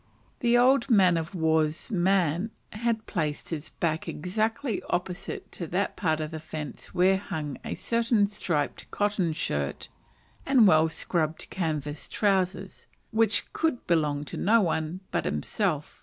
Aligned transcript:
The 0.39 0.57
old 0.57 0.89
man 0.89 1.15
of 1.15 1.35
war's 1.35 1.91
man 1.91 2.49
had 2.71 3.05
placed 3.05 3.49
his 3.49 3.69
back 3.69 4.07
exactly 4.07 4.81
opposite 4.89 5.51
to 5.51 5.67
that 5.67 5.95
part 5.95 6.19
of 6.19 6.31
the 6.31 6.39
fence 6.39 6.87
where 6.91 7.17
hung 7.19 7.59
a 7.63 7.75
certain 7.75 8.25
striped 8.25 8.89
cotton 8.89 9.31
shirt 9.31 9.89
and 10.43 10.65
well 10.67 10.89
scrubbed 10.89 11.51
canvas 11.51 12.09
trowsers, 12.09 12.87
which 13.11 13.53
could 13.53 13.85
belong 13.85 14.25
to 14.25 14.37
no 14.37 14.59
one 14.61 15.01
but 15.11 15.25
himself. 15.25 15.99